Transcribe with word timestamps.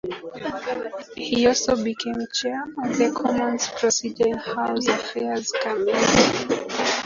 He 1.15 1.45
also 1.45 1.75
became 1.83 2.25
chair 2.33 2.63
of 2.63 2.97
the 2.97 3.11
Commons 3.15 3.67
Procedure 3.69 4.29
and 4.29 4.39
House 4.39 4.87
Affairs 4.87 5.51
Committee. 5.51 6.65